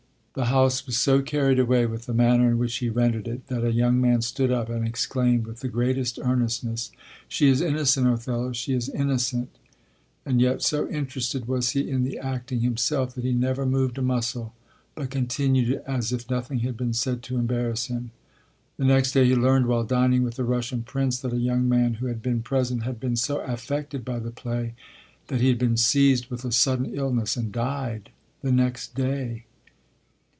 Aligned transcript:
the 0.33 0.45
house 0.45 0.85
was 0.85 0.97
so 0.97 1.21
carried 1.21 1.59
away 1.59 1.85
with 1.85 2.05
the 2.05 2.13
manner 2.13 2.49
in 2.49 2.57
which 2.57 2.77
he 2.77 2.87
rendered 2.87 3.27
it, 3.27 3.45
that 3.47 3.65
a 3.65 3.71
young 3.73 3.99
man 3.99 4.21
stood 4.21 4.49
up 4.49 4.69
and 4.69 4.87
exclaimed 4.87 5.45
with 5.45 5.59
the 5.59 5.67
greatest 5.67 6.17
earnestness: 6.23 6.89
"She 7.27 7.49
is 7.49 7.59
innocent, 7.59 8.07
Othello, 8.07 8.53
she 8.53 8.71
is 8.73 8.87
innocent," 8.87 9.49
and 10.25 10.39
yet 10.39 10.61
so 10.61 10.87
interested 10.87 11.49
was 11.49 11.71
he 11.71 11.89
in 11.89 12.05
the 12.05 12.17
acting 12.17 12.61
himself 12.61 13.13
that 13.13 13.25
he 13.25 13.33
never 13.33 13.65
moved 13.65 13.97
a 13.97 14.01
muscle 14.01 14.53
but 14.95 15.09
continued 15.09 15.81
as 15.85 16.13
if 16.13 16.29
nothing 16.29 16.59
had 16.59 16.77
been 16.77 16.93
said 16.93 17.21
to 17.23 17.35
embarrass 17.35 17.87
him. 17.87 18.11
The 18.77 18.85
next 18.85 19.11
day 19.11 19.25
he 19.25 19.35
learned, 19.35 19.65
while 19.65 19.83
dining 19.83 20.23
with 20.23 20.39
a 20.39 20.45
Russian 20.45 20.83
prince, 20.83 21.19
that 21.19 21.33
a 21.33 21.39
young 21.39 21.67
man 21.67 21.95
who 21.95 22.05
had 22.05 22.21
been 22.21 22.41
present 22.41 22.83
had 22.83 23.01
been 23.01 23.17
so 23.17 23.41
affected 23.41 24.05
by 24.05 24.19
the 24.19 24.31
play 24.31 24.75
that 25.27 25.41
he 25.41 25.49
had 25.49 25.59
been 25.59 25.75
seized 25.75 26.27
with 26.27 26.45
a 26.45 26.53
sudden 26.53 26.85
illness 26.95 27.35
and 27.35 27.51
died 27.51 28.11
the 28.41 28.53
next 28.53 28.95
day. 28.95 29.43